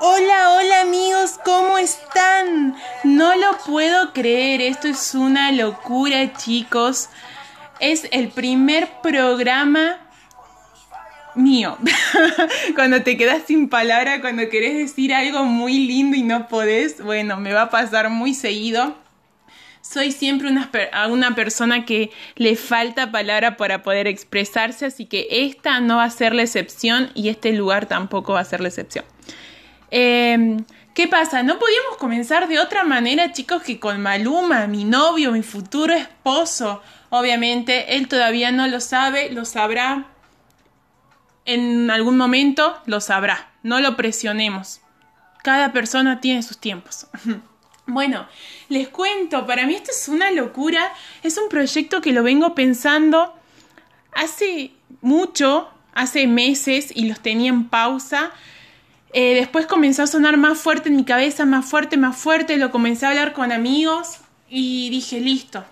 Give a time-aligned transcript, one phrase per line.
[0.00, 2.76] Hola, hola amigos, ¿cómo están?
[3.04, 7.08] No lo puedo creer, esto es una locura chicos.
[7.80, 10.00] Es el primer programa
[11.34, 11.76] mío.
[12.74, 17.36] cuando te quedas sin palabra, cuando querés decir algo muy lindo y no podés, bueno,
[17.36, 19.05] me va a pasar muy seguido.
[19.88, 20.70] Soy siempre una,
[21.08, 26.10] una persona que le falta palabra para poder expresarse, así que esta no va a
[26.10, 29.04] ser la excepción y este lugar tampoco va a ser la excepción.
[29.90, 30.56] Eh,
[30.96, 31.42] ¿Qué pasa?
[31.42, 36.82] No podíamos comenzar de otra manera, chicos, que con Maluma, mi novio, mi futuro esposo.
[37.10, 40.06] Obviamente, él todavía no lo sabe, lo sabrá
[41.44, 43.50] en algún momento, lo sabrá.
[43.62, 44.80] No lo presionemos.
[45.44, 47.08] Cada persona tiene sus tiempos.
[47.86, 48.26] Bueno,
[48.68, 50.92] les cuento, para mí esto es una locura.
[51.22, 53.32] Es un proyecto que lo vengo pensando
[54.12, 58.32] hace mucho, hace meses y los tenía en pausa.
[59.12, 62.56] Eh, después comenzó a sonar más fuerte en mi cabeza, más fuerte, más fuerte.
[62.56, 64.18] Lo comencé a hablar con amigos
[64.48, 65.64] y dije, listo,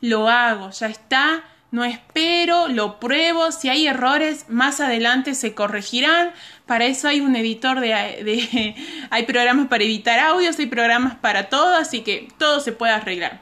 [0.00, 1.44] lo hago, ya está.
[1.70, 3.52] No espero, lo pruebo.
[3.52, 6.32] Si hay errores, más adelante se corregirán.
[6.66, 8.74] Para eso hay un editor de,
[9.10, 13.40] hay programas para editar audios, hay programas para todo, así que todo se puede arreglar.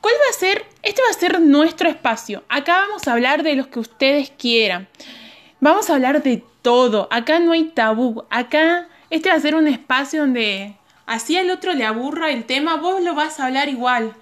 [0.00, 0.66] ¿Cuál va a ser?
[0.82, 2.44] Este va a ser nuestro espacio.
[2.48, 4.88] Acá vamos a hablar de los que ustedes quieran.
[5.60, 7.08] Vamos a hablar de todo.
[7.10, 8.24] Acá no hay tabú.
[8.30, 10.76] Acá este va a ser un espacio donde
[11.06, 14.14] así al otro le aburra el tema, vos lo vas a hablar igual.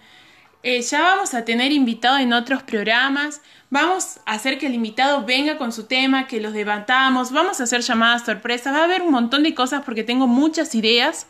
[0.66, 3.42] Eh, ya vamos a tener invitados en otros programas.
[3.68, 7.32] Vamos a hacer que el invitado venga con su tema, que los debatamos.
[7.32, 8.74] Vamos a hacer llamadas sorpresas.
[8.74, 11.26] Va a haber un montón de cosas porque tengo muchas ideas.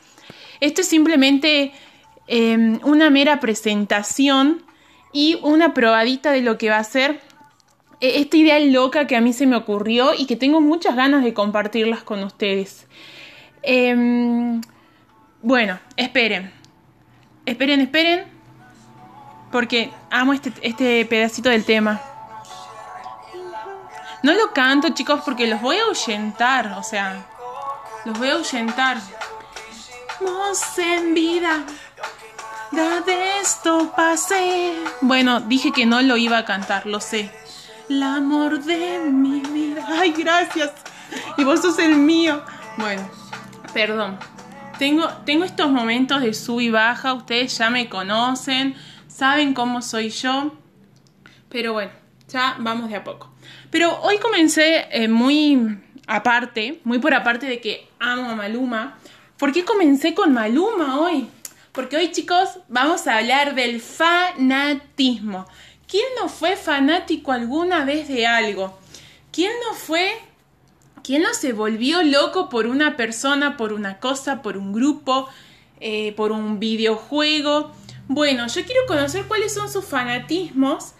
[0.60, 1.72] Esto es simplemente
[2.28, 4.62] eh, una mera presentación
[5.12, 7.20] y una probadita de lo que va a ser
[8.00, 11.24] eh, esta idea loca que a mí se me ocurrió y que tengo muchas ganas
[11.24, 12.86] de compartirlas con ustedes.
[13.64, 14.60] Eh,
[15.42, 16.52] bueno, esperen.
[17.46, 18.33] Esperen, esperen.
[19.54, 22.00] Porque amo este, este pedacito del tema.
[24.24, 26.74] No lo canto, chicos, porque los voy a ahuyentar.
[26.76, 27.24] O sea,
[28.04, 28.96] los voy a ahuyentar.
[30.76, 31.62] En vida.
[32.72, 34.74] Da de esto pasé.
[35.00, 37.30] Bueno, dije que no lo iba a cantar, lo sé.
[37.88, 39.86] El amor de mi vida.
[40.00, 40.72] Ay, gracias.
[41.36, 42.42] Y vos sos el mío.
[42.76, 43.08] Bueno,
[43.72, 44.18] perdón.
[44.80, 47.12] Tengo, tengo estos momentos de sub y baja.
[47.12, 48.74] Ustedes ya me conocen.
[49.14, 50.52] Saben cómo soy yo.
[51.48, 51.92] Pero bueno,
[52.28, 53.30] ya vamos de a poco.
[53.70, 58.98] Pero hoy comencé eh, muy aparte, muy por aparte de que amo a Maluma.
[59.38, 61.28] ¿Por qué comencé con Maluma hoy?
[61.70, 65.46] Porque hoy, chicos, vamos a hablar del fanatismo.
[65.86, 68.76] ¿Quién no fue fanático alguna vez de algo?
[69.30, 70.12] ¿Quién no fue
[71.04, 75.28] ¿Quién no se volvió loco por una persona, por una cosa, por un grupo,
[75.78, 77.70] eh, por un videojuego?
[78.08, 80.92] Bueno, yo quiero conocer cuáles son sus fanatismos.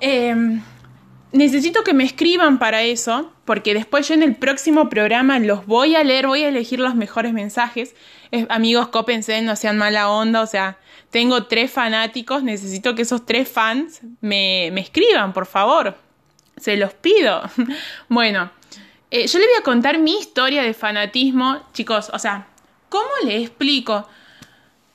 [0.00, 0.60] Eh,
[1.32, 5.96] necesito que me escriban para eso, porque después yo en el próximo programa los voy
[5.96, 7.94] a leer, voy a elegir los mejores mensajes.
[8.48, 10.78] Amigos, cópense, no sean mala onda, o sea,
[11.10, 15.96] tengo tres fanáticos, necesito que esos tres fans me, me escriban, por favor.
[16.56, 17.42] Se los pido.
[18.08, 18.50] bueno,
[19.10, 22.48] eh, yo les voy a contar mi historia de fanatismo, chicos, o sea,
[22.88, 24.08] ¿cómo le explico?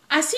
[0.09, 0.37] Así,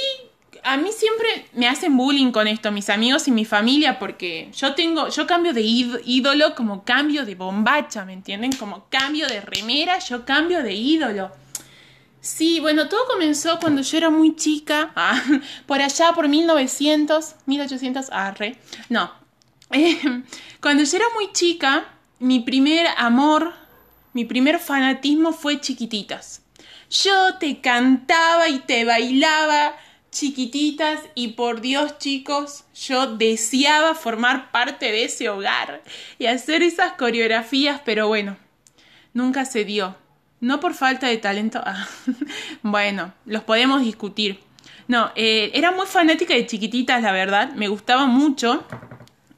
[0.63, 4.75] a mí siempre me hacen bullying con esto, mis amigos y mi familia, porque yo
[4.75, 8.53] tengo, yo cambio de ídolo como cambio de bombacha, ¿me entienden?
[8.53, 11.31] Como cambio de remera, yo cambio de ídolo.
[12.21, 15.21] Sí, bueno, todo comenzó cuando yo era muy chica, ah,
[15.65, 18.57] por allá por 1900, 1800, arre,
[18.89, 19.11] no.
[20.61, 21.85] Cuando yo era muy chica,
[22.19, 23.53] mi primer amor,
[24.13, 26.43] mi primer fanatismo fue chiquititas.
[26.91, 29.75] Yo te cantaba y te bailaba
[30.13, 35.81] chiquititas y por Dios chicos, yo deseaba formar parte de ese hogar
[36.19, 38.37] y hacer esas coreografías, pero bueno,
[39.13, 39.95] nunca se dio.
[40.39, 41.61] No por falta de talento.
[41.65, 41.87] Ah,
[42.61, 44.39] bueno, los podemos discutir.
[44.87, 47.53] No, eh, era muy fanática de chiquititas, la verdad.
[47.53, 48.65] Me gustaba mucho.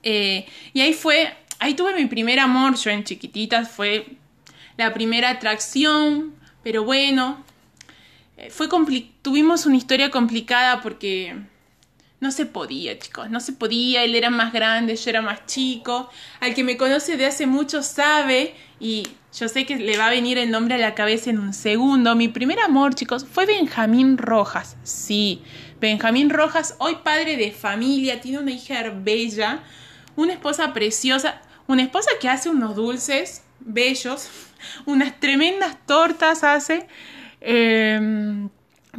[0.01, 2.75] Eh, y ahí fue, ahí tuve mi primer amor.
[2.75, 4.07] Yo en chiquititas fue
[4.77, 6.33] la primera atracción.
[6.63, 7.44] Pero bueno,
[8.49, 8.67] fue
[9.21, 11.35] tuvimos una historia complicada porque
[12.19, 16.09] no se podía, chicos, no se podía, él era más grande, yo era más chico.
[16.39, 20.09] Al que me conoce de hace mucho sabe, y yo sé que le va a
[20.09, 22.15] venir el nombre a la cabeza en un segundo.
[22.15, 24.75] Mi primer amor, chicos, fue Benjamín Rojas.
[24.83, 25.41] Sí,
[25.79, 29.63] Benjamín Rojas, hoy padre de familia, tiene una hija bella,
[30.15, 34.29] una esposa preciosa, una esposa que hace unos dulces bellos,
[34.85, 36.88] unas tremendas tortas hace.
[37.47, 38.50] Em,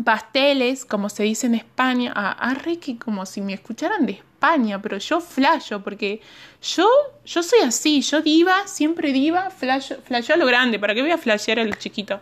[0.04, 4.80] pasteles, como se dice en España, a ah, que como si me escucharan de España,
[4.80, 6.20] pero yo flasho, porque
[6.62, 6.88] yo,
[7.24, 11.10] yo soy así, yo diva, siempre diva, flasho, flasho a lo grande, ¿para qué voy
[11.10, 12.20] a flashear a lo chiquito?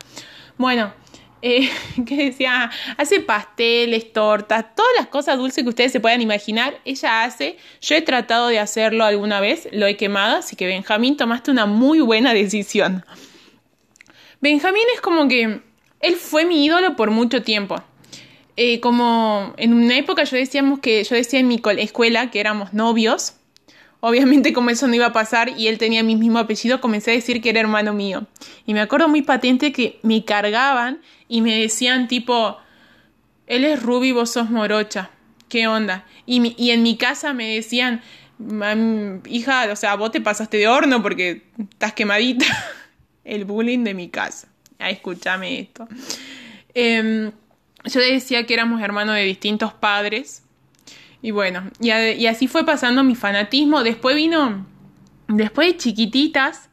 [0.57, 0.95] Bueno,
[1.43, 1.69] eh,
[2.07, 7.25] que decía, hace pasteles, tortas, todas las cosas dulces que ustedes se puedan imaginar, ella
[7.25, 11.51] hace, yo he tratado de hacerlo alguna vez, lo he quemado, así que Benjamín, tomaste
[11.51, 13.05] una muy buena decisión.
[14.41, 15.61] Benjamín es como que
[16.05, 17.83] él fue mi ídolo por mucho tiempo.
[18.57, 22.73] Eh, como en una época yo decíamos que yo decía en mi escuela que éramos
[22.75, 23.35] novios.
[24.01, 27.15] Obviamente como eso no iba a pasar y él tenía mi mismo apellido, comencé a
[27.15, 28.27] decir que era hermano mío.
[28.67, 32.59] Y me acuerdo muy patente que me cargaban y me decían tipo,
[33.47, 35.11] él es Ruby, vos sos morocha.
[35.49, 36.05] ¿Qué onda?
[36.27, 38.03] Y, y en mi casa me decían,
[39.27, 42.45] hija, o sea, vos te pasaste de horno porque estás quemadita.
[43.25, 44.54] El bullying de mi casa
[44.91, 45.89] escúchame esto.
[46.75, 47.31] Em,
[47.85, 50.43] yo decía que éramos hermanos de distintos padres.
[51.23, 51.91] Y bueno, y,
[52.27, 53.83] así fue pasando mi fanatismo.
[53.83, 54.67] Después vino,
[55.29, 56.69] después de chiquititas,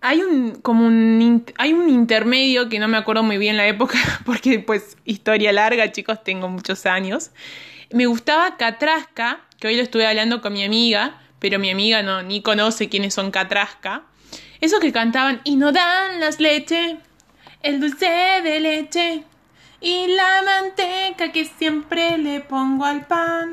[0.00, 3.98] hay un, como un, hay un intermedio que no me acuerdo muy bien la época,
[4.24, 7.30] porque pues historia larga, chicos, tengo muchos años.
[7.92, 12.22] Me gustaba Catrasca, que hoy lo estuve hablando con mi amiga, pero mi amiga no,
[12.22, 14.04] ni conoce quiénes son Catrasca.
[14.60, 16.98] Eso que cantaban y no dan las leche,
[17.62, 18.06] el dulce
[18.42, 19.24] de leche
[19.80, 23.52] y la manteca que siempre le pongo al pan.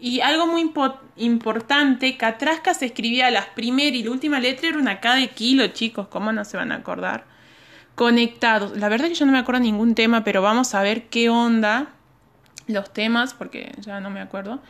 [0.00, 0.72] Y algo muy
[1.16, 5.66] importante, Catrasca se escribía las primeras y la última letra era una K de kilo,
[5.68, 7.24] chicos, ¿cómo no se van a acordar?
[7.94, 8.76] Conectados.
[8.76, 11.28] La verdad es que yo no me acuerdo ningún tema, pero vamos a ver qué
[11.30, 11.88] onda
[12.68, 14.60] los temas, porque ya no me acuerdo.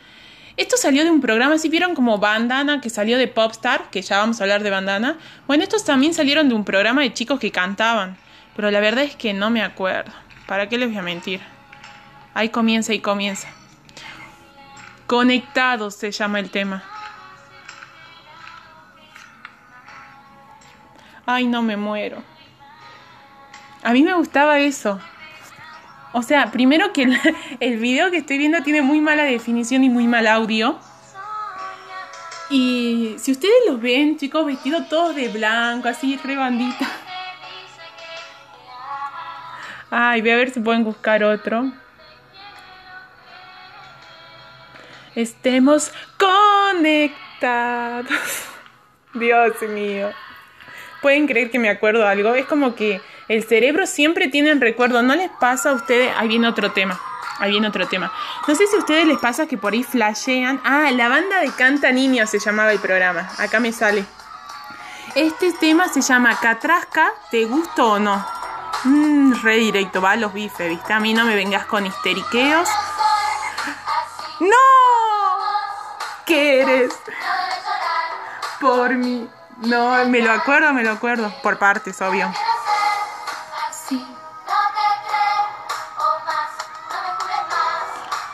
[0.59, 4.17] Esto salió de un programa, si vieron como Bandana, que salió de Popstar, que ya
[4.17, 5.17] vamos a hablar de Bandana.
[5.47, 8.17] Bueno, estos también salieron de un programa de chicos que cantaban,
[8.57, 10.11] pero la verdad es que no me acuerdo.
[10.47, 11.39] ¿Para qué les voy a mentir?
[12.33, 13.47] Ahí comienza y comienza.
[15.07, 16.83] Conectados se llama el tema.
[21.25, 22.21] Ay, no me muero.
[23.81, 24.99] A mí me gustaba eso.
[26.11, 27.07] O sea, primero que
[27.59, 30.79] el, video que estoy viendo tiene muy mala definición y muy mal audio.
[32.49, 36.89] Y si ustedes los ven, chicos, vestidos todos de blanco, así, re bandita.
[39.91, 41.71] Ay, voy a ver si pueden buscar otro.
[45.13, 48.07] Estemos conectados.
[49.13, 50.09] Dios mío.
[51.01, 52.33] ¿Pueden creer que me acuerdo algo?
[52.35, 55.01] Es como que el cerebro siempre tiene el recuerdo.
[55.03, 56.11] ¿No les pasa a ustedes?
[56.17, 56.99] Ahí viene otro tema.
[57.39, 58.11] Ahí viene otro tema.
[58.47, 60.59] No sé si a ustedes les pasa que por ahí flashean.
[60.65, 63.29] Ah, la banda de Canta Niños se llamaba el programa.
[63.37, 64.03] Acá me sale.
[65.15, 68.25] Este tema se llama Catrasca, ¿te gusto o no?
[68.83, 69.71] Mmm, re
[70.03, 70.93] va a los bifes, ¿viste?
[70.93, 72.67] A mí no me vengas con histeriqueos.
[74.39, 74.55] ¡No!
[76.25, 76.93] ¿Qué eres?
[78.59, 79.27] Por mí.
[79.57, 81.33] No, me lo acuerdo, me lo acuerdo.
[81.43, 82.31] Por partes, obvio.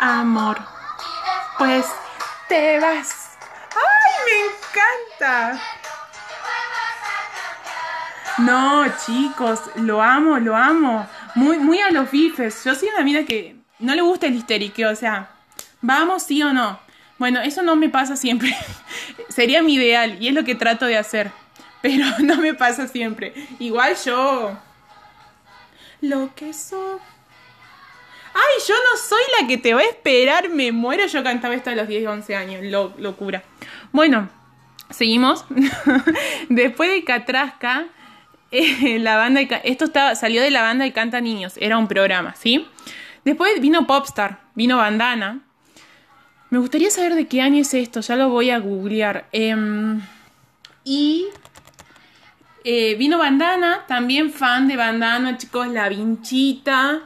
[0.05, 0.57] Amor,
[1.57, 1.85] pues
[2.47, 3.31] te vas.
[3.71, 5.61] ¡Ay, me encanta!
[8.37, 11.07] No, chicos, lo amo, lo amo.
[11.33, 12.63] Muy, muy a los bifes.
[12.63, 15.29] Yo soy una mina que no le gusta el histeriqueo, o sea,
[15.81, 16.79] vamos sí o no.
[17.17, 18.55] Bueno, eso no me pasa siempre.
[19.29, 21.31] Sería mi ideal y es lo que trato de hacer.
[21.81, 23.33] Pero no me pasa siempre.
[23.59, 24.57] Igual yo...
[26.01, 26.99] Lo que soy
[28.35, 31.07] ay, yo no soy la que te va a esperar, me muero.
[31.07, 32.63] Yo cantaba esto a los 10, 11 años,
[32.97, 33.43] locura.
[33.93, 34.29] Bueno,
[34.89, 35.45] seguimos.
[36.49, 37.85] Después de Catrasca,
[38.51, 42.35] eh, la banda, esto estaba, salió de la banda y Canta Niños, era un programa,
[42.35, 42.67] ¿sí?
[43.23, 45.39] Después vino Popstar, vino Bandana.
[46.49, 49.27] Me gustaría saber de qué año es esto, ya lo voy a googlear.
[49.31, 50.01] Em,
[50.83, 51.27] y
[52.65, 57.01] eh, vino Bandana, también fan de Bandana, chicos, La Vinchita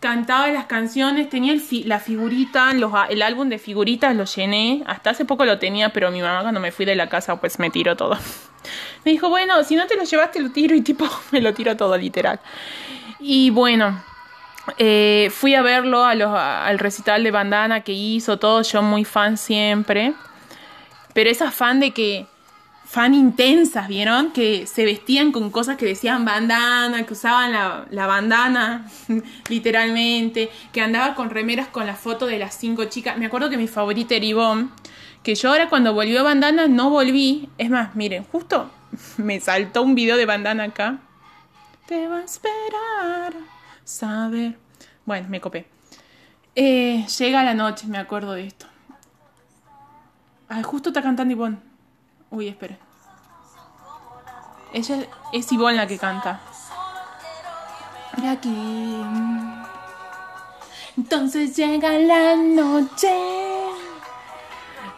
[0.00, 2.70] cantaba las canciones, tenía la figurita,
[3.08, 6.60] el álbum de figuritas lo llené, hasta hace poco lo tenía, pero mi mamá cuando
[6.60, 8.16] me fui de la casa pues me tiró todo.
[9.04, 11.76] Me dijo, bueno, si no te lo llevaste lo tiro y tipo me lo tiro
[11.76, 12.40] todo literal.
[13.20, 14.02] Y bueno,
[14.76, 20.12] Eh, fui a verlo al recital de bandana que hizo, todo, yo muy fan siempre.
[21.14, 22.26] Pero esas fan de que,
[22.88, 24.32] fan intensas, ¿vieron?
[24.32, 28.86] Que se vestían con cosas que decían bandana, que usaban la, bandana,
[29.50, 33.18] literalmente, que andaba con remeras con la foto de las cinco chicas.
[33.18, 34.70] Me acuerdo que mi favorita era Ivonne,
[35.22, 37.50] que yo ahora cuando volvió bandana no volví.
[37.58, 38.70] Es más, miren, justo
[39.18, 40.98] me saltó un video de bandana acá.
[41.86, 43.34] Te va a esperar
[43.84, 44.56] saber.
[45.04, 45.66] Bueno, me copé.
[46.54, 48.64] Eh, llega la noche, me acuerdo de esto.
[50.48, 51.68] Ay, justo está cantando Ivonne.
[52.30, 52.78] Uy, esperen.
[54.72, 56.40] Ella es Ivonne la que canta.
[58.16, 59.02] Mira aquí.
[60.96, 63.08] Entonces llega la noche.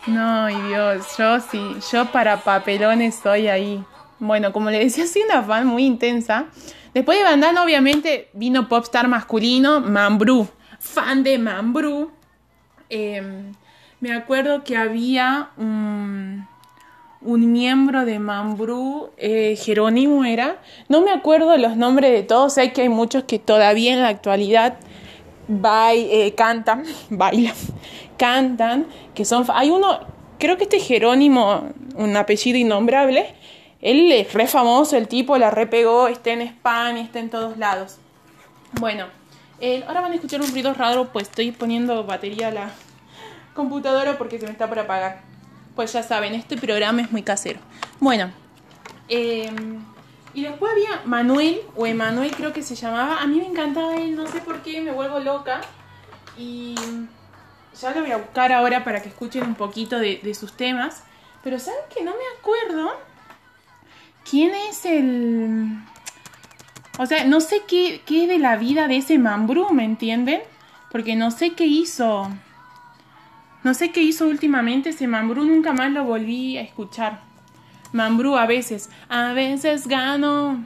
[0.07, 3.85] No, y Dios, yo sí, yo para papelones estoy ahí.
[4.19, 6.47] Bueno, como le decía, soy una fan muy intensa.
[6.95, 10.49] Después de Bandana, obviamente, vino popstar masculino, Mambrú.
[10.79, 12.11] Fan de Mambrú.
[12.89, 13.53] Eh,
[14.01, 16.49] me acuerdo que había un,
[17.23, 20.59] un miembro de Mambrú, eh, Jerónimo era.
[20.89, 24.09] No me acuerdo los nombres de todos, sé que hay muchos que todavía en la
[24.09, 24.79] actualidad
[25.95, 27.55] eh, cantan, bailan,
[28.17, 29.45] cantan, que son...
[29.53, 30.01] Hay uno,
[30.39, 33.35] creo que este Jerónimo, un apellido innombrable,
[33.83, 37.99] él es re famoso, el tipo la repegó, está en España, está en todos lados.
[38.73, 39.07] Bueno,
[39.61, 42.71] eh, ahora van a escuchar un ruido raro, pues estoy poniendo batería a la
[43.55, 45.30] computadora porque se me está por apagar.
[45.75, 47.61] Pues ya saben, este programa es muy casero.
[48.01, 48.31] Bueno,
[49.09, 49.51] eh,
[50.35, 53.21] y después había Manuel, o Emanuel creo que se llamaba.
[53.21, 55.61] A mí me encantaba él, no sé por qué, me vuelvo loca.
[56.39, 56.75] Y
[57.81, 61.03] ya lo voy a buscar ahora para que escuchen un poquito de, de sus temas.
[61.43, 62.93] Pero ¿saben que no me acuerdo?
[64.29, 65.79] ¿Quién es el...?
[66.99, 70.43] O sea, no sé qué, qué de la vida de ese Mambrú, ¿me entienden?
[70.91, 72.29] Porque no sé qué hizo.
[73.63, 77.21] No sé qué hizo últimamente ese Mambrú, nunca más lo volví a escuchar.
[77.93, 80.65] Mambrú a veces, a veces gano,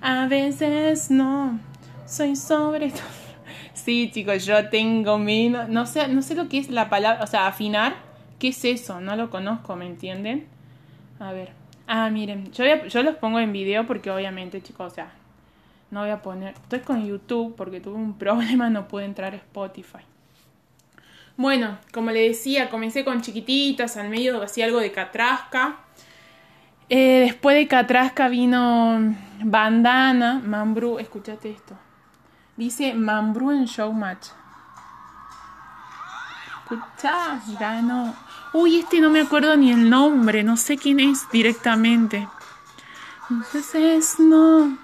[0.00, 1.58] a veces no.
[2.06, 3.00] Soy sobre todo.
[3.72, 5.68] Sí, chicos, yo tengo menos.
[5.70, 7.94] No sé, no sé lo que es la palabra, o sea, afinar.
[8.38, 9.00] ¿Qué es eso?
[9.00, 10.46] No lo conozco, ¿me entienden?
[11.18, 11.52] A ver.
[11.86, 15.12] Ah, miren, yo, a- yo los pongo en video porque obviamente, chicos, o sea,
[15.90, 16.54] no voy a poner.
[16.54, 20.04] Estoy con YouTube porque tuve un problema, no pude entrar a Spotify.
[21.40, 25.76] Bueno, como le decía, comencé con chiquititas, al medio hacía algo de catrasca.
[26.90, 31.74] Eh, después de catrasca vino bandana, Mambrú, escúchate esto.
[32.58, 34.26] Dice Mambrú en Showmatch.
[36.58, 38.14] Escucha, ganó.
[38.52, 42.28] Uy, este no me acuerdo ni el nombre, no sé quién es directamente.
[43.30, 44.76] Entonces no.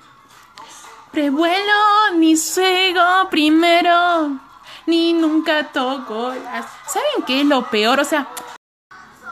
[1.13, 4.41] Prevuelo, ni sigo primero,
[4.87, 6.33] ni nunca toco.
[6.87, 8.01] ¿Saben qué es lo peor?
[8.01, 8.29] O sea,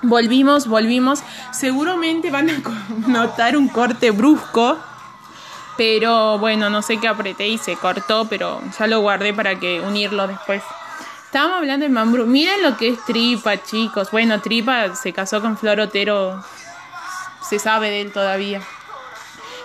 [0.03, 1.23] volvimos, volvimos.
[1.53, 4.79] Seguramente van a notar un corte brusco,
[5.77, 9.81] pero bueno, no sé qué apreté y se cortó, pero ya lo guardé para que
[9.81, 10.63] unirlo después.
[11.25, 12.27] Estábamos hablando de Mambrú.
[12.27, 14.13] Miren lo que es Tripa, chicos.
[14.13, 16.41] Bueno, Tripa se casó con Flor Otero.
[17.43, 18.61] Se sabe de él todavía.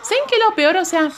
[0.01, 0.77] ¿Saben qué es lo peor?
[0.77, 1.09] O sea,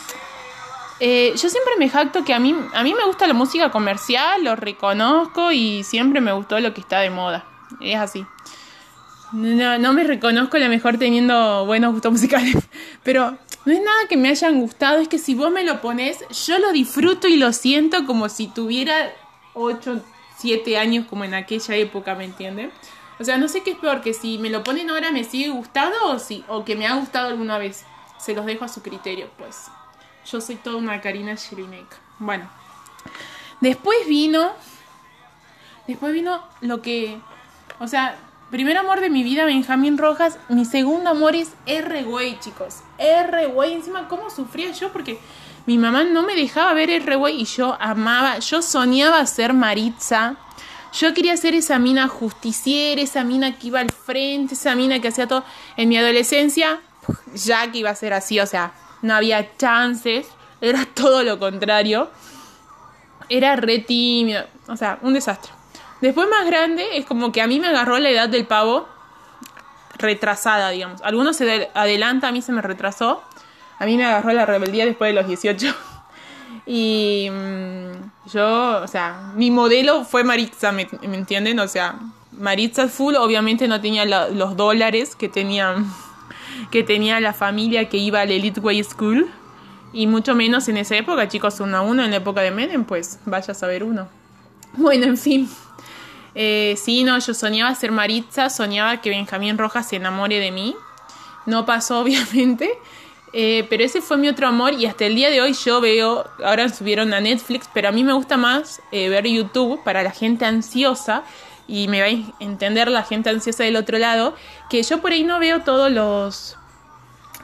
[1.03, 4.43] eh, yo siempre me jacto que a mí, a mí me gusta la música comercial,
[4.43, 7.43] lo reconozco y siempre me gustó lo que está de moda.
[7.81, 8.23] Es así.
[9.31, 12.55] No, no me reconozco la mejor teniendo buenos gustos musicales,
[13.03, 16.19] pero no es nada que me hayan gustado, es que si vos me lo pones,
[16.45, 19.11] yo lo disfruto y lo siento como si tuviera
[19.55, 20.03] 8,
[20.37, 22.71] 7 años como en aquella época, ¿me entienden?
[23.19, 25.49] O sea, no sé qué es peor, que si me lo ponen ahora me sigue
[25.49, 27.85] gustando o, si, o que me ha gustado alguna vez.
[28.19, 29.71] Se los dejo a su criterio, pues.
[30.25, 31.87] Yo soy toda una Karina Jelinek.
[32.19, 32.49] Bueno.
[33.59, 34.51] Después vino.
[35.87, 37.19] Después vino lo que.
[37.79, 38.15] O sea,
[38.49, 40.37] primer amor de mi vida, Benjamín Rojas.
[40.49, 42.03] Mi segundo amor es R.
[42.03, 42.77] Way, chicos.
[42.97, 43.47] R.
[43.47, 43.73] Way.
[43.73, 44.91] Encima, ¿cómo sufría yo?
[44.91, 45.19] Porque
[45.65, 47.15] mi mamá no me dejaba ver R.
[47.15, 48.39] Way y yo amaba.
[48.39, 50.37] Yo soñaba ser Maritza.
[50.93, 55.07] Yo quería ser esa mina justiciera, esa mina que iba al frente, esa mina que
[55.07, 55.45] hacía todo.
[55.77, 56.81] En mi adolescencia,
[57.33, 60.27] ya que iba a ser así, o sea, no había chances,
[60.61, 62.09] era todo lo contrario.
[63.29, 65.51] Era re tímido, o sea, un desastre.
[66.01, 68.87] Después más grande, es como que a mí me agarró la edad del pavo
[69.97, 71.01] retrasada, digamos.
[71.03, 73.23] Algunos se de- adelanta, a mí se me retrasó.
[73.79, 75.73] A mí me agarró la rebeldía después de los 18.
[76.65, 81.59] Y mm, yo, o sea, mi modelo fue Maritza, ¿me, me entienden?
[81.59, 81.95] O sea,
[82.33, 85.75] Maritza full, obviamente no tenía la- los dólares que tenía,
[86.71, 89.29] que tenía la familia que iba al Elite Way School.
[89.93, 92.85] Y mucho menos en esa época, chicos, uno a uno, en la época de Menem,
[92.85, 94.07] pues vaya a saber uno.
[94.73, 95.49] Bueno, en fin.
[96.33, 100.75] Eh, sí, no, yo soñaba ser Maritza, soñaba que Benjamín Rojas se enamore de mí.
[101.45, 102.71] No pasó, obviamente.
[103.33, 106.25] Eh, pero ese fue mi otro amor y hasta el día de hoy yo veo,
[106.43, 110.11] ahora subieron a Netflix, pero a mí me gusta más eh, ver YouTube para la
[110.11, 111.23] gente ansiosa
[111.65, 114.35] y me va a entender la gente ansiosa del otro lado,
[114.69, 116.57] que yo por ahí no veo todos los...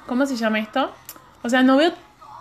[0.07, 0.91] ¿Cómo se llama esto?
[1.43, 1.93] O sea, no veo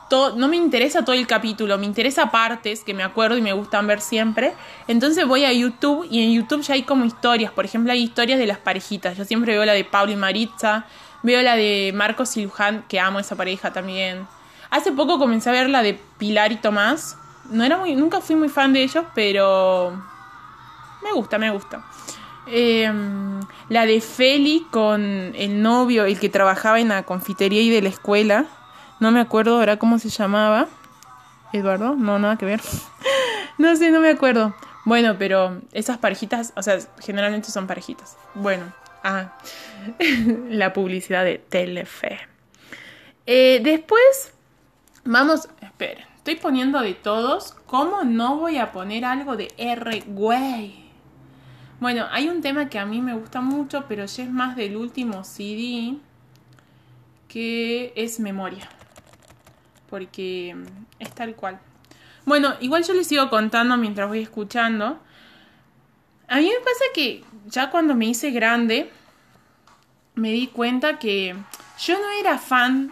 [0.09, 3.53] todo, no me interesa todo el capítulo, me interesa partes que me acuerdo y me
[3.53, 4.55] gustan ver siempre.
[4.89, 8.39] Entonces voy a YouTube y en YouTube ya hay como historias, por ejemplo hay historias
[8.39, 10.87] de las parejitas, yo siempre veo la de Pablo y Maritza,
[11.27, 14.29] Veo la de Marcos y Luján, que amo esa pareja también.
[14.71, 17.19] Hace poco comencé a ver la de Pilar y Tomás.
[17.51, 19.91] No era muy, nunca fui muy fan de ellos, pero
[21.03, 21.85] me gusta, me gusta.
[22.47, 25.03] Em, la de Feli con
[25.35, 28.47] el novio, el que trabajaba en la confitería y de la escuela.
[29.01, 30.69] No me acuerdo ahora cómo se llamaba.
[31.53, 32.61] Eduardo, no, nada que ver.
[33.59, 34.55] no sé, no me acuerdo.
[34.85, 38.17] Bueno, pero esas parejitas, o sea, generalmente son parejitas.
[38.35, 38.73] Bueno,
[39.09, 39.31] Ah,
[40.51, 42.19] la publicidad de Telefe.
[43.25, 44.33] Eh, después,
[45.05, 47.55] vamos, esperen, estoy poniendo de todos.
[47.67, 50.86] ¿Cómo no voy a poner algo de R, güey?
[51.79, 54.77] Bueno, hay un tema que a mí me gusta mucho, pero ya es más del
[54.77, 55.99] último CD,
[57.29, 58.69] que es memoria.
[59.91, 60.57] Porque
[60.99, 61.61] es tal cual.
[62.25, 64.99] Bueno, igual yo les sigo contando mientras voy escuchando.
[66.29, 68.91] A mí me pasa que ya cuando me hice grande,
[70.15, 71.37] me di cuenta que
[71.79, 72.91] yo no era fan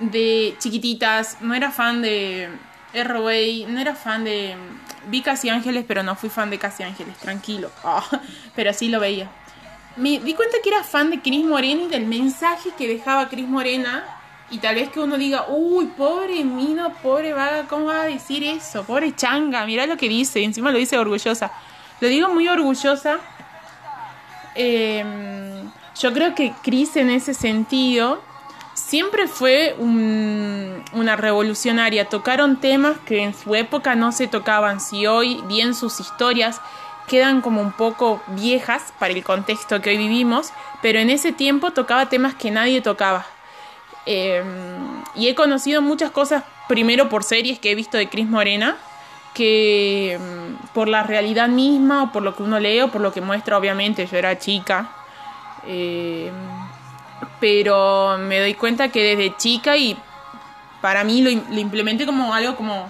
[0.00, 2.50] de chiquititas, no era fan de
[2.92, 4.56] R.O.A., no era fan de...
[5.06, 7.70] Vi Casi Ángeles, pero no fui fan de Casi Ángeles, tranquilo.
[7.84, 8.04] Ah,
[8.54, 9.30] pero así lo veía.
[9.96, 13.46] Me di cuenta que era fan de Cris Morena y del mensaje que dejaba Cris
[13.46, 14.04] Morena.
[14.50, 18.44] Y tal vez que uno diga, uy, pobre Mino, pobre vaga, ¿cómo va a decir
[18.44, 18.84] eso?
[18.84, 21.50] Pobre changa, mira lo que dice, encima lo dice orgullosa.
[22.00, 23.18] Lo digo muy orgullosa.
[24.54, 28.22] Em, yo creo que Cris en ese sentido
[28.92, 32.10] siempre fue una revolucionaria.
[32.10, 34.82] Tocaron temas que en su época no se tocaban.
[34.82, 36.60] Si hoy bien sus historias
[37.08, 40.52] quedan como un poco viejas para el contexto que hoy vivimos,
[40.82, 43.24] pero en ese tiempo tocaba temas que nadie tocaba.
[44.04, 48.76] Em, y he conocido muchas cosas, primero por series que he visto de Cris Morena,
[49.32, 53.10] que mm, por la realidad misma o por lo que uno lee o por lo
[53.10, 54.90] que muestra, obviamente, yo era chica.
[55.66, 56.30] Eh,
[57.42, 59.98] pero me doy cuenta que desde chica y
[60.80, 62.88] para mí lo, implementé como algo como,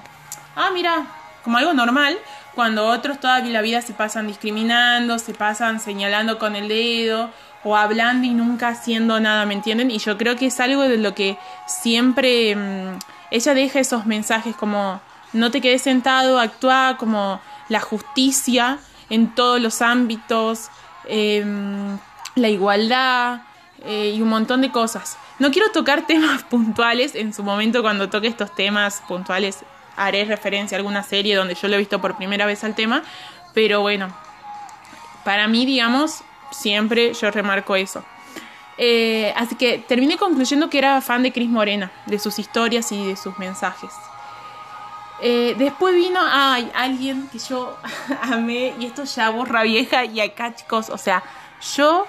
[0.54, 1.06] ah, mira,
[1.42, 2.18] como algo normal,
[2.54, 7.30] cuando otros toda la vida se pasan discriminando, se pasan señalando con el dedo
[7.64, 9.90] o hablando y nunca haciendo nada, ¿me entienden?
[9.90, 12.98] Y yo creo que es algo de lo que siempre mm,
[13.30, 15.00] ella deja esos mensajes como
[15.32, 20.68] no te quedes sentado, actúa como la justicia en todos los ámbitos,
[21.08, 21.96] em,
[22.34, 23.40] la igualdad
[23.84, 25.16] eh, y un montón de cosas.
[25.38, 29.64] No quiero tocar temas puntuales, en su momento cuando toque estos temas puntuales
[29.96, 33.02] haré referencia a alguna serie donde yo lo he visto por primera vez al tema,
[33.52, 34.08] pero bueno,
[35.24, 38.04] para mí, digamos, siempre yo remarco eso.
[38.78, 43.06] Eh, así que terminé concluyendo que era fan de Cris Morena, de sus historias y
[43.06, 43.90] de sus mensajes.
[45.20, 47.76] Eh, después vino ay, alguien que yo
[48.22, 51.22] amé y esto ya borra vieja y acá chicos, o sea,
[51.76, 52.06] yo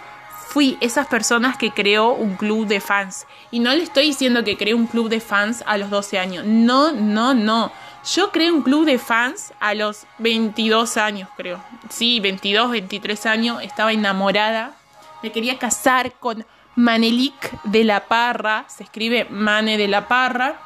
[0.54, 3.26] fui esas personas que creó un club de fans.
[3.50, 6.46] Y no le estoy diciendo que creé un club de fans a los 12 años.
[6.46, 7.72] No, no, no.
[8.14, 11.64] Yo creé un club de fans a los 22 años, creo.
[11.90, 13.64] Sí, 22, 23 años.
[13.64, 14.76] Estaba enamorada.
[15.24, 18.66] Me quería casar con Manelik de la Parra.
[18.68, 20.60] Se escribe Mane de la Parra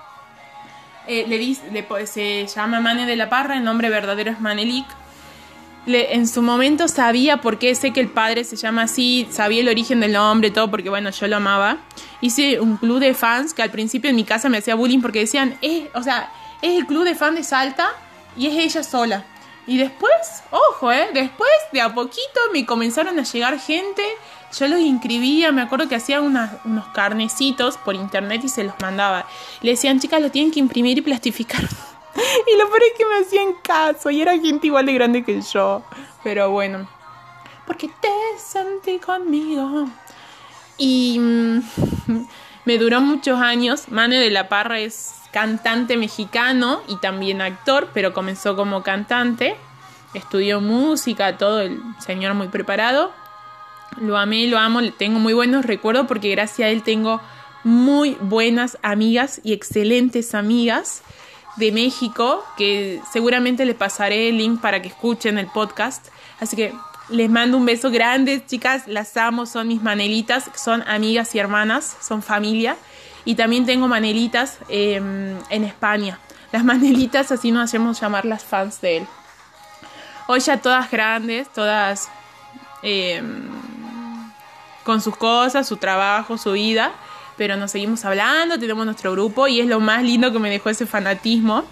[1.07, 1.63] eh, le, dice,
[2.05, 4.85] se llama Mane de la Parra, el nombre verdadero es Manelik.
[5.87, 9.69] En su momento sabía por qué sé que el padre se llama así, sabía el
[9.69, 11.77] origen del nombre, todo, porque bueno, yo lo amaba.
[12.19, 15.19] Hice un club de fans que al principio en mi casa me hacía bullying porque
[15.19, 17.89] decían, eh, o sea, es el club de fans de Salta
[18.35, 19.25] y es ella sola.
[19.65, 24.03] Y después, ojo, eh, después de a poquito me comenzaron a llegar gente
[24.57, 29.27] yo los inscribía, me acuerdo que hacían unos carnecitos por internet y se los mandaba.
[29.61, 31.67] Le decían, chicas, lo tienen que imprimir y plastificar.
[32.47, 35.41] y lo peor es que me hacían caso y era gente igual de grande que
[35.41, 35.83] yo.
[36.23, 36.87] Pero bueno,
[37.65, 39.87] porque te sentí conmigo.
[40.77, 41.61] Y mm,
[42.65, 43.89] me duró muchos años.
[43.89, 49.55] Mane de la Parra es cantante mexicano y también actor, pero comenzó como cantante.
[50.13, 53.11] Estudió música, todo el señor muy preparado.
[53.99, 57.21] Lo amé, lo amo, tengo muy buenos recuerdos porque gracias a él tengo
[57.63, 61.03] muy buenas amigas y excelentes amigas
[61.57, 66.07] de México, que seguramente les pasaré el link para que escuchen el podcast.
[66.39, 66.73] Así que
[67.09, 71.97] les mando un beso grande, chicas, las amo, son mis manelitas, son amigas y hermanas,
[72.01, 72.77] son familia.
[73.25, 76.19] Y también tengo manelitas em, en España.
[76.51, 79.07] Las manelitas, así nos hacemos llamar las fans de él.
[80.27, 82.09] Hoy ya todas grandes, todas
[82.83, 83.49] em,
[84.83, 86.91] con sus cosas, su trabajo, su vida,
[87.37, 90.69] pero nos seguimos hablando, tenemos nuestro grupo y es lo más lindo que me dejó
[90.69, 91.63] ese fanatismo.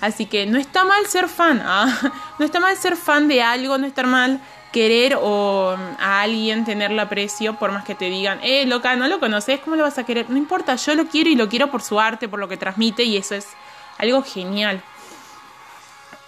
[0.00, 2.12] Así que no está mal ser fan, ¿ah?
[2.38, 4.40] no está mal ser fan de algo, no está mal
[4.72, 9.20] querer o a alguien tenerle aprecio, por más que te digan, eh, loca, no lo
[9.20, 10.30] conoces, ¿cómo lo vas a querer?
[10.30, 13.04] No importa, yo lo quiero y lo quiero por su arte, por lo que transmite
[13.04, 13.48] y eso es
[13.98, 14.82] algo genial.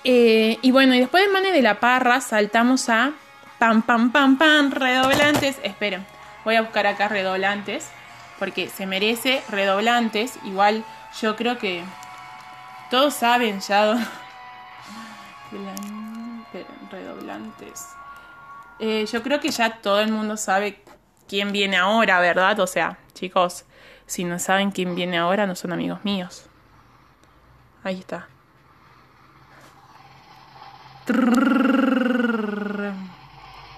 [0.04, 3.12] Eh, y bueno, y después de Mane de la Parra saltamos a
[3.58, 5.56] pam, pam, pam, pam, redoblantes.
[5.62, 6.06] Esperen,
[6.44, 7.88] voy a buscar acá redoblantes,
[8.38, 10.38] porque se merece redoblantes.
[10.44, 10.84] Igual
[11.20, 11.84] yo creo que
[12.90, 13.96] todos saben ya.
[16.90, 17.88] redoblantes.
[18.78, 20.82] Eh, yo creo que ya todo el mundo sabe
[21.28, 22.60] quién viene ahora, ¿verdad?
[22.60, 23.64] O sea, chicos,
[24.06, 26.46] si no saben quién viene ahora, no son amigos míos.
[27.82, 28.28] Ahí está.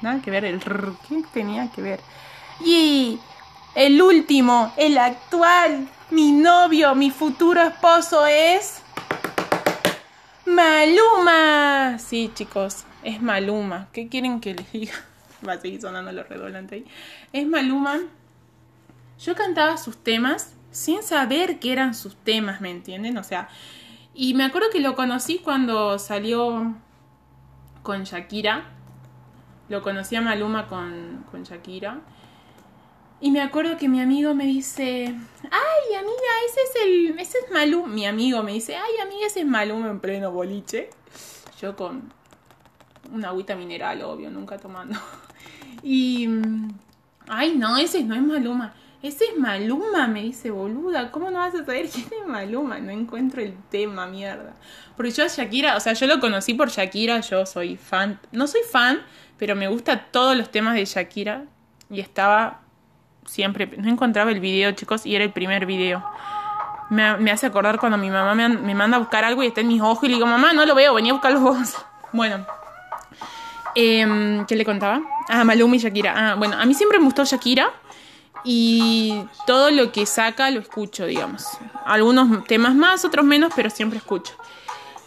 [0.01, 2.01] Nada que ver, el ¿qué tenía que ver?
[2.61, 3.19] Y
[3.77, 8.83] el último, el actual, mi novio, mi futuro esposo es
[10.47, 11.99] Maluma.
[11.99, 13.89] Sí, chicos, es Maluma.
[13.93, 14.95] ¿Qué quieren que les diga?
[15.47, 16.87] Va a seguir sonando lo redolante ahí.
[17.35, 18.01] Es Maluma.
[19.21, 23.19] Yo cantaba sus temas sin saber que eran sus temas, ¿me entienden?
[23.19, 23.51] O sea,
[24.15, 26.75] y me acuerdo que lo conocí cuando salió
[27.83, 28.65] con Shakira.
[29.69, 32.01] Lo conocí a Maluma con, con Shakira.
[33.19, 35.07] Y me acuerdo que mi amigo me dice,
[35.43, 37.87] ay amiga, ese es el, ese es Maluma.
[37.87, 40.91] Mi amigo me dice, ay amiga, ese es Maluma en pleno boliche.
[41.61, 42.13] Yo con
[43.13, 44.99] una agüita mineral, obvio, nunca tomando.
[45.83, 46.27] Y,
[47.29, 48.75] ay no, ese no es Maluma.
[49.03, 52.79] Ese es Maluma, me dice, boluda, ¿cómo no vas a saber quién es Maluma?
[52.81, 54.55] No encuentro el tema, mierda.
[54.97, 58.47] Porque yo a Shakira, o sea, yo lo conocí por Shakira, yo soy fan, no
[58.47, 59.01] soy fan,
[59.37, 61.45] pero me gusta todos los temas de Shakira.
[61.89, 62.66] Y estaba
[63.27, 66.05] siempre, no encontraba el video, chicos, y era el primer video.
[66.89, 69.83] Me, hace acordar cuando mi mamá me, manda a buscar algo y está en mis
[69.83, 71.75] ojos y le digo, mamá, no lo veo, venía a buscarlo vos.
[72.13, 72.47] Bueno,
[73.75, 75.03] eh, ¿qué le contaba?
[75.29, 76.15] Ah, Maluma y Shakira.
[76.17, 77.73] Ah, bueno, a mí siempre me gustó Shakira
[78.45, 81.45] y todo lo que saca lo escucho, digamos.
[81.85, 84.35] Algunos temas más, otros menos, pero siempre escucho.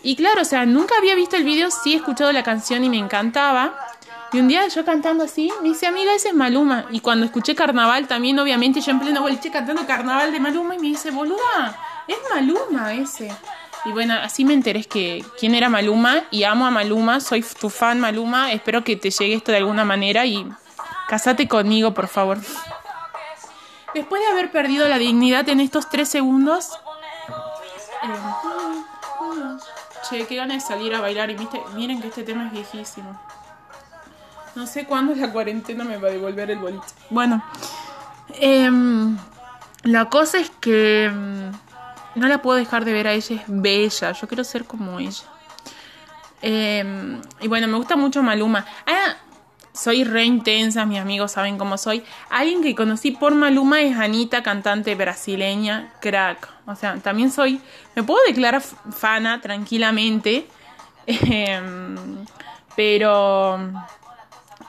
[0.03, 2.89] Y claro, o sea, nunca había visto el video, sí he escuchado la canción y
[2.89, 3.73] me encantaba.
[4.31, 6.85] Y un día yo cantando así, me dice, amiga, ese es Maluma.
[6.91, 10.79] Y cuando escuché Carnaval también, obviamente, yo en pleno boliche cantando Carnaval de Maluma y
[10.79, 11.75] me dice, boluda,
[12.07, 13.31] es Maluma ese.
[13.85, 17.69] Y bueno, así me enteré que quién era Maluma y amo a Maluma, soy tu
[17.69, 20.47] fan Maluma, espero que te llegue esto de alguna manera y
[21.07, 22.37] casate conmigo, por favor.
[23.95, 26.77] Después de haber perdido la dignidad en estos tres segundos...
[28.03, 28.07] Eh,
[30.09, 31.37] che, qué ganas de salir a bailar y
[31.75, 33.19] miren que este tema es viejísimo.
[34.59, 36.83] No sé cuándo la cuarentena me va a devolver el boliche.
[37.09, 37.41] Bueno,
[38.41, 39.17] em,
[39.83, 41.53] la cosa es que em,
[42.15, 44.11] no la puedo dejar de ver a ella, es bella.
[44.11, 45.23] Yo quiero ser como ella.
[46.41, 48.65] Em, y bueno, me gusta mucho Maluma.
[48.85, 49.15] Ah,
[49.71, 52.03] soy re intensa, mis amigos saben cómo soy.
[52.29, 56.49] Alguien que conocí por Maluma es Anita, cantante brasileña, crack.
[56.65, 57.61] O sea, también soy,
[57.95, 60.49] me puedo declarar fana tranquilamente,
[62.75, 63.57] pero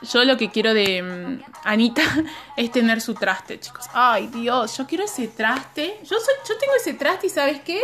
[0.03, 2.03] yo lo que quiero de mm, Anita
[2.57, 3.87] es tener su traste, chicos.
[3.93, 5.99] Ay, Dios, yo quiero ese traste.
[6.03, 7.83] Yo soy, yo tengo ese traste y ¿sabes qué?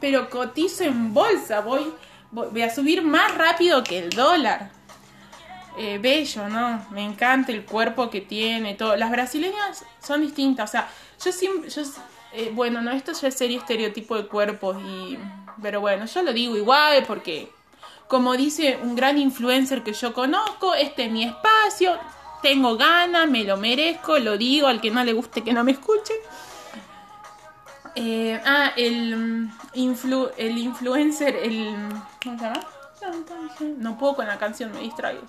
[0.00, 1.92] Pero cotizo en bolsa, voy,
[2.30, 4.70] voy, a subir más rápido que el dólar.
[5.76, 6.86] Eh, bello, ¿no?
[6.90, 8.76] Me encanta el cuerpo que tiene.
[8.96, 10.88] Las brasileñas son distintas, o sea,
[11.24, 11.70] yo siempre,
[12.32, 15.18] eh, bueno, no, esto ya sería estereotipo de cuerpos y,
[15.62, 17.50] pero bueno, yo lo digo igual porque
[18.08, 21.96] como dice un gran influencer que yo conozco, este es mi espacio,
[22.42, 25.72] tengo ganas, me lo merezco, lo digo, al que no le guste que no me
[25.72, 26.14] escuche.
[27.94, 29.52] Eh, ah, el, mm,
[30.36, 31.74] el influencer, el...
[32.22, 32.60] ¿Cómo se llama?
[33.78, 35.22] No puedo con la canción, me distraigo.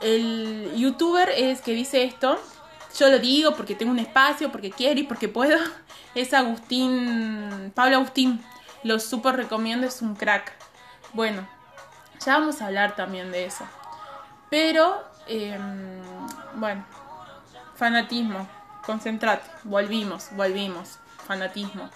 [0.00, 2.38] El youtuber es que dice esto.
[2.98, 5.58] Yo lo digo porque tengo un espacio, porque quiero y porque puedo.
[6.14, 8.40] Es Agustín, Pablo Agustín.
[8.84, 10.52] Lo súper recomiendo, es un crack.
[11.14, 11.46] Bueno,
[12.24, 13.64] ya vamos a hablar también de eso.
[14.50, 16.02] Pero, em,
[16.56, 16.84] bueno,
[17.76, 18.46] fanatismo.
[18.84, 19.48] concentrate.
[19.62, 20.98] Volvimos, volvimos.
[21.26, 21.88] Fanatismo.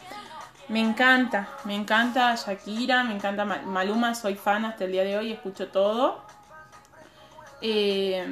[0.68, 5.32] Me encanta, me encanta Shakira, me encanta Maluma, soy fan hasta el día de hoy,
[5.32, 6.22] escucho todo.
[7.60, 8.24] Eh,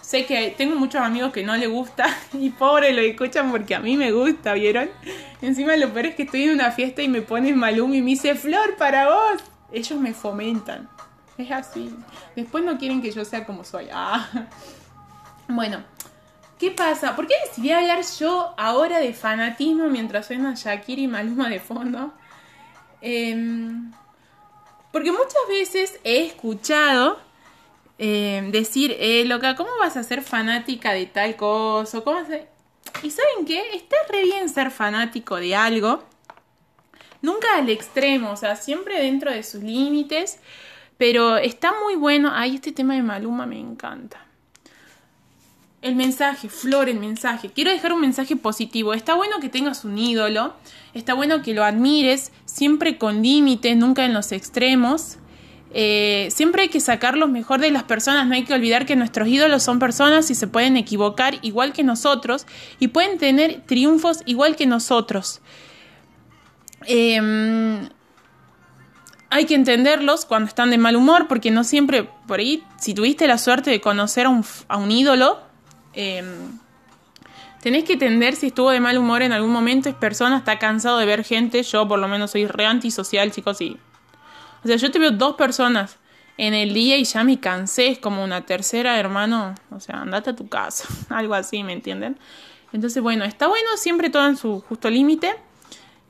[0.00, 3.80] sé que tengo muchos amigos que no le gusta y pobre lo escuchan porque a
[3.80, 4.90] mí me gusta, ¿vieron?
[5.42, 8.10] Encima lo peor es que estoy en una fiesta y me ponen Maluma y me
[8.10, 9.42] dice Flor para vos.
[9.72, 10.88] Ellos me fomentan.
[11.36, 11.92] Es así.
[12.36, 13.88] Después no quieren que yo sea como soy.
[13.92, 14.28] Ah.
[15.48, 15.82] Bueno,
[16.58, 17.16] ¿qué pasa?
[17.16, 22.14] ¿Por qué decidí hablar yo ahora de fanatismo mientras suena Shakira y Maluma de fondo?
[23.00, 23.92] Em,
[24.92, 27.18] porque muchas veces he escuchado
[27.98, 32.00] em, decir, eh, loca, ¿cómo vas a ser fanática de tal cosa?
[32.00, 32.24] ¿Cómo
[33.02, 33.62] Y ¿saben qué?
[33.74, 36.02] Está re bien ser fanático de algo.
[37.20, 40.38] Nunca al extremo, o sea, siempre dentro de sus límites.
[40.98, 42.30] Pero está muy bueno.
[42.32, 44.26] Ay, este tema de Maluma me encanta.
[45.80, 47.50] El mensaje, Flor, el mensaje.
[47.50, 48.94] Quiero dejar un mensaje positivo.
[48.94, 50.54] Está bueno que tengas un ídolo.
[50.94, 55.18] Está bueno que lo admires, siempre con límites, nunca en los extremos.
[55.74, 58.26] Eh, siempre hay que sacar lo mejor de las personas.
[58.26, 61.82] No hay que olvidar que nuestros ídolos son personas y se pueden equivocar igual que
[61.82, 62.46] nosotros
[62.78, 65.40] y pueden tener triunfos igual que nosotros.
[66.86, 67.88] Eh,
[69.32, 73.26] hay que entenderlos cuando están de mal humor, porque no siempre, por ahí, si tuviste
[73.26, 75.40] la suerte de conocer a un, ídolo,
[75.94, 76.58] em,
[77.62, 80.98] tenés que entender si estuvo de mal humor en algún momento, es persona, está cansado
[80.98, 83.78] de ver gente, yo por lo menos soy re antisocial, chicos, y...
[84.64, 85.98] O sea, yo te veo dos personas
[86.38, 90.30] en el día y ya me cansé, es como una tercera, hermano, o sea, andate
[90.30, 92.18] a tu casa, algo así, ¿me entienden?
[92.72, 95.34] Entonces, bueno, está bueno siempre todo en su justo límite.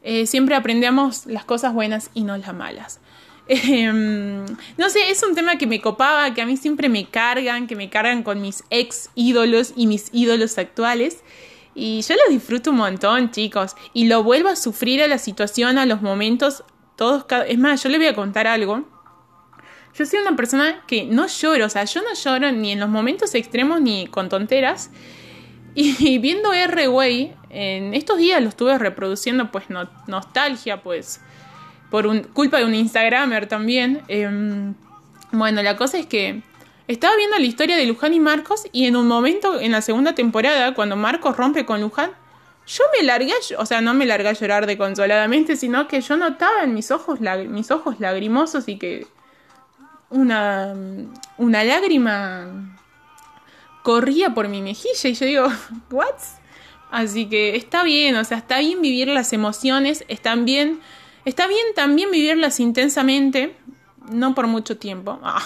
[0.04, 3.00] Eh, siempre aprendemos las cosas buenas y no las malas.
[3.48, 4.46] Em,
[4.78, 7.74] no sé, es un tema que me copaba, que a mí siempre me cargan, que
[7.74, 11.22] me cargan con mis ex ídolos y mis ídolos actuales.
[11.74, 13.74] Y yo lo disfruto un montón, chicos.
[13.92, 16.62] Y lo vuelvo a sufrir a la situación, a los momentos,
[16.96, 17.24] todos.
[17.48, 18.84] Es más, yo le voy a contar algo.
[19.94, 22.88] Yo soy una persona que no lloro, o sea, yo no lloro ni en los
[22.88, 24.90] momentos extremos ni con tonteras.
[25.74, 29.64] Y, viendo R-Way, en estos días lo estuve reproduciendo, pues
[30.06, 31.20] nostalgia, pues
[31.90, 34.02] por culpa de un Instagramer también.
[34.08, 34.74] Em,
[35.30, 36.42] bueno, la cosa es que
[36.88, 40.14] estaba viendo la historia de Luján y Marcos y en un momento, en la segunda
[40.14, 42.12] temporada, cuando Marcos rompe con Luján,
[42.66, 46.16] yo me largué, o sea, no me largué a llorar de consoladamente, sino que yo
[46.16, 49.06] notaba en mis ojos, mis ojos lagrimosos y que
[50.10, 50.74] una,
[51.38, 52.78] una lágrima
[53.82, 55.48] corría por mi mejilla y yo digo,
[55.90, 56.14] ¿what?
[56.90, 60.80] Así que está bien, o sea, está bien vivir las emociones, están bien
[61.24, 63.54] Está bien también vivirlas intensamente,
[64.10, 65.20] no por mucho tiempo.
[65.22, 65.42] Ah,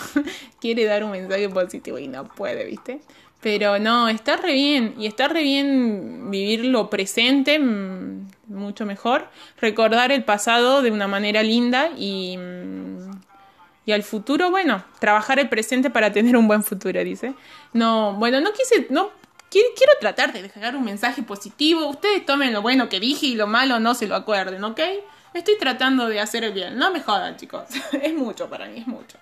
[0.60, 3.00] quiere dar un mensaje positivo y no puede, ¿viste?
[3.46, 4.96] Pero no, está re bien.
[4.98, 9.28] Y está re bien vivir lo presente, mm, mucho mejor.
[9.60, 13.20] Recordar el pasado de una manera linda y, mm,
[13.84, 17.34] y al futuro, bueno, trabajar el presente para tener un buen futuro, dice.
[17.72, 19.12] No, bueno, no quise, no
[19.48, 21.86] quiero, tratar de dejar un mensaje positivo.
[21.86, 24.80] Ustedes tomen lo bueno que dije y lo malo no se lo acuerden, ¿ok?
[25.34, 26.76] Estoy tratando de hacer el bien.
[26.76, 27.62] No me jodan, chicos.
[28.02, 29.18] es mucho para mí, es mucho.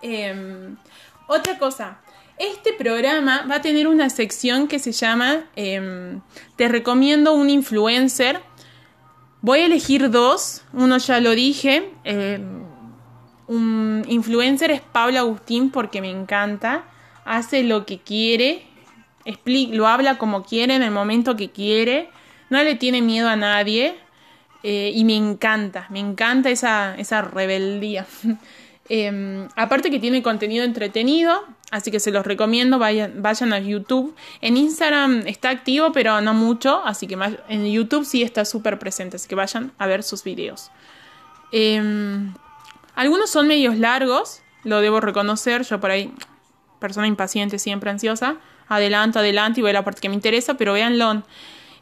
[0.00, 0.78] Em,
[1.26, 1.98] otra cosa.
[2.38, 6.20] Este programa va a tener una sección que se llama em,
[6.56, 8.40] Te recomiendo un influencer.
[9.40, 10.62] Voy a elegir dos.
[10.74, 11.90] Uno ya lo dije.
[12.04, 12.64] Em,
[13.46, 16.84] un influencer es Pablo Agustín porque me encanta.
[17.24, 18.66] Hace lo que quiere.
[19.44, 22.10] lo habla como quiere en el momento que quiere.
[22.50, 23.96] No le tiene miedo a nadie.
[24.62, 28.06] Eh, y me encanta, me encanta esa, esa rebeldía.
[28.88, 34.14] Em, aparte que tiene contenido entretenido, así que se los recomiendo, vayan, vayan a YouTube.
[34.40, 39.16] En Instagram está activo, pero no mucho, así que en YouTube sí está súper presente,
[39.16, 40.70] así que vayan a ver sus videos.
[41.52, 42.34] Em,
[42.94, 46.12] algunos son medios largos, lo debo reconocer, yo por ahí,
[46.78, 48.36] persona impaciente, siempre ansiosa,
[48.68, 51.22] adelanto, adelante y voy a la parte que me interesa, pero véanlo.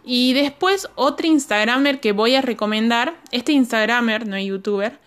[0.05, 4.99] Y después otro Instagramer que voy a recomendar, este Instagramer, no youtuber,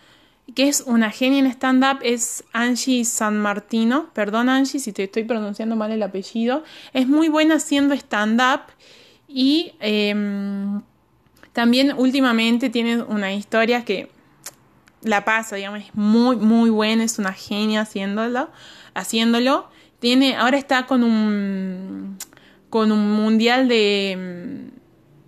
[0.54, 4.10] que es una genia en stand-up, es Angie San Martino.
[4.14, 6.64] Perdón Angie si te estoy pronunciando mal el apellido.
[6.92, 8.62] Es muy buena haciendo stand-up
[9.28, 10.80] y em,
[11.52, 14.10] también últimamente tiene una historia que
[15.02, 18.48] la pasa, digamos, es muy, muy buena, es una genia haciéndolo.
[18.94, 19.68] haciéndolo.
[20.00, 22.16] Tiene, ahora está con un,
[22.70, 24.70] con un mundial de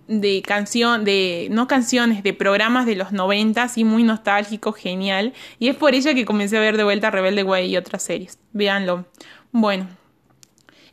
[0.07, 5.33] de canción, de, no canciones, de programas de los 90, así muy nostálgico, genial.
[5.59, 8.39] Y es por ella que comencé a ver de vuelta Rebelde Way y otras series.
[8.53, 9.05] Véanlo.
[9.51, 9.87] Bueno.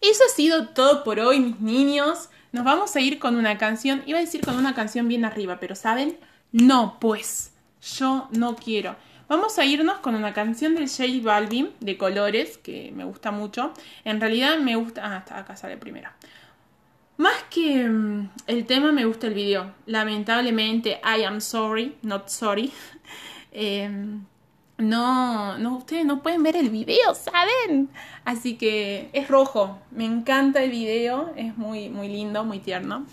[0.01, 2.29] Eso ha sido todo por hoy, mis niños.
[2.53, 4.03] Nos vamos a ir con una canción.
[4.07, 6.16] Iba a decir con una canción bien arriba, pero ¿saben?
[6.53, 7.53] No, pues.
[7.97, 8.97] Yo no quiero.
[9.29, 13.75] Vamos a irnos con una canción del J Balvin de colores que me gusta mucho.
[14.05, 15.03] En realidad me gusta.
[15.05, 16.09] Ah, acá sale primero.
[17.19, 19.73] Más que mm, el tema, me gusta el video.
[19.87, 22.73] Lamentablemente, I am sorry, not sorry.
[23.51, 24.25] Em,
[24.77, 27.89] no, no, ustedes no pueden ver el video, ¿saben?
[28.25, 29.79] Así que es rojo.
[29.91, 31.33] Me encanta el video.
[31.35, 33.05] Es muy, muy lindo, muy tierno.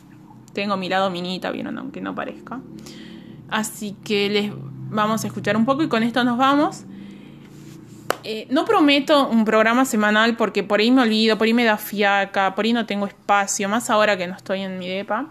[0.53, 2.61] Tengo mi lado minita, vieron, aunque no parezca.
[3.49, 4.51] Así que les
[4.89, 6.85] vamos a escuchar un poco y con esto nos vamos.
[8.27, 11.77] Eh, no prometo un programa semanal porque por ahí me olvido, por ahí me da
[11.77, 15.27] fiaca, por ahí no tengo espacio, más ahora que no estoy en mi depa,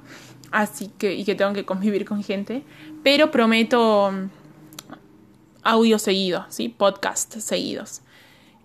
[0.53, 2.63] así que y que tengo que convivir con gente,
[3.03, 4.29] pero prometo mm,
[5.65, 6.69] audio seguido, ¿sí?
[6.69, 8.03] Podcast seguidos.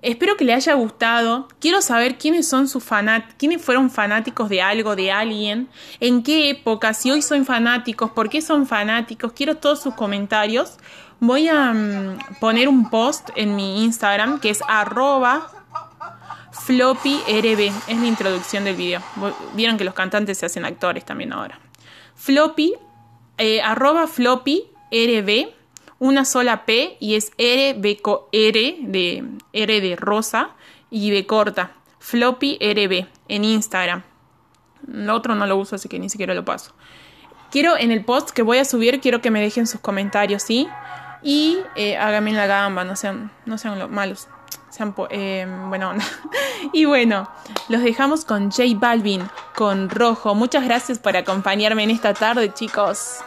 [0.03, 1.47] Espero que le haya gustado.
[1.59, 6.51] Quiero saber quiénes son sus fanáticos, quiénes fueron fanáticos de algo, de alguien, en qué
[6.51, 9.33] época, si hoy son fanáticos, por qué son fanáticos.
[9.33, 10.77] Quiero todos sus comentarios.
[11.19, 15.51] Voy a mm, poner un post en mi Instagram que es arroba
[16.51, 17.59] floppyrb.
[17.87, 19.01] Es la introducción del video.
[19.53, 21.59] Vieron que los cantantes se hacen actores también ahora.
[22.15, 22.73] Floppy,
[23.37, 25.53] eh, arroba floppyrb
[25.99, 27.75] una sola P y es R,
[28.31, 30.51] R de R de rosa
[30.89, 31.71] y B corta.
[31.99, 34.03] Floppy RB en Instagram.
[34.87, 36.73] El otro no lo uso, así que ni siquiera lo paso.
[37.51, 40.69] Quiero en el post que voy a subir, quiero que me dejen sus comentarios, ¿sí?
[41.21, 44.27] Y eh, háganme la gamba, no sean, no sean malos.
[44.69, 45.93] Sean eh, bueno,
[46.73, 47.29] y bueno,
[47.67, 50.35] los dejamos con J Balvin, con Rojo.
[50.35, 53.19] Muchas gracias por acompañarme en esta tarde, chicos.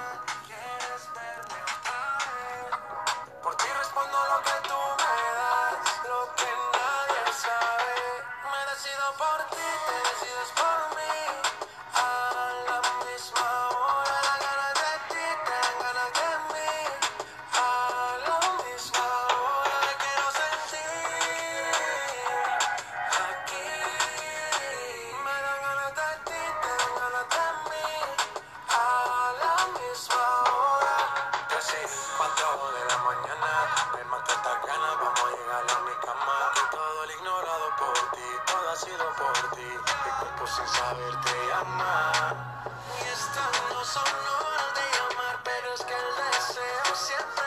[46.94, 47.41] Siempre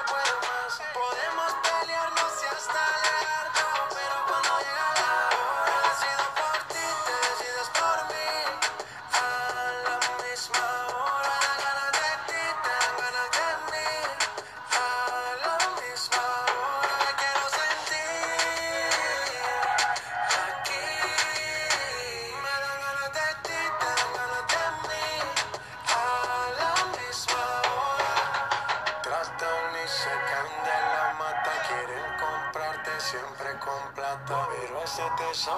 [35.35, 35.51] ese